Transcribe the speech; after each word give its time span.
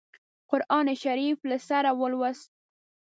قرآن 0.51 0.87
شریف 1.03 1.37
له 1.49 1.57
سره 1.69 1.89
ولووست. 1.99 2.51